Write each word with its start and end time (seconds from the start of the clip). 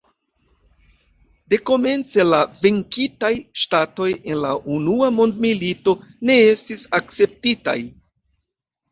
Dekomence 1.53 2.23
la 2.27 2.37
venkitaj 2.61 3.29
ŝtatoj 3.63 4.07
en 4.13 4.39
la 4.45 4.53
Unua 4.77 5.09
Mondmilito 5.17 5.93
ne 6.31 6.39
estis 6.55 6.87
akceptitaj. 7.01 7.77